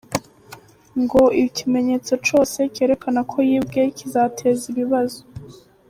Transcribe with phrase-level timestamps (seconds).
[1.01, 5.21] Ngo ikimenyetso cyose kerekana ko yibwe kizateza ibibazo.